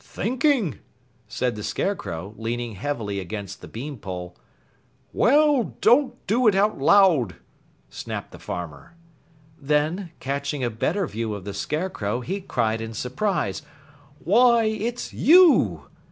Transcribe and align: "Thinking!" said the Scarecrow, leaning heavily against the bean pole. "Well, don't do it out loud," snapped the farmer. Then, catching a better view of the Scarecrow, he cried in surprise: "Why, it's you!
"Thinking!" 0.03 0.79
said 1.27 1.55
the 1.55 1.61
Scarecrow, 1.61 2.33
leaning 2.35 2.73
heavily 2.73 3.19
against 3.19 3.61
the 3.61 3.67
bean 3.67 3.99
pole. 3.99 4.35
"Well, 5.13 5.77
don't 5.79 6.15
do 6.25 6.47
it 6.47 6.55
out 6.55 6.79
loud," 6.79 7.35
snapped 7.87 8.31
the 8.31 8.39
farmer. 8.39 8.95
Then, 9.59 10.09
catching 10.19 10.63
a 10.63 10.71
better 10.71 11.05
view 11.05 11.35
of 11.35 11.45
the 11.45 11.53
Scarecrow, 11.53 12.21
he 12.21 12.41
cried 12.41 12.81
in 12.81 12.95
surprise: 12.95 13.61
"Why, 14.23 14.63
it's 14.63 15.13
you! 15.13 15.83